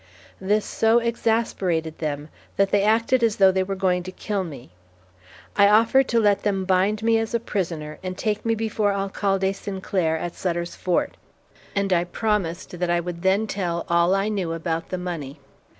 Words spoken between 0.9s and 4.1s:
exasperated them that they acted as though they were going